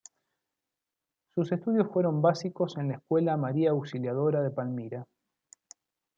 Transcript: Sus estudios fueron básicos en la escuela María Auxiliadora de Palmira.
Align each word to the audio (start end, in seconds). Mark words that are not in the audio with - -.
Sus 1.35 1.51
estudios 1.51 1.87
fueron 1.93 2.23
básicos 2.23 2.75
en 2.77 2.87
la 2.87 2.95
escuela 2.95 3.37
María 3.37 3.69
Auxiliadora 3.69 4.41
de 4.41 4.49
Palmira. 4.49 5.05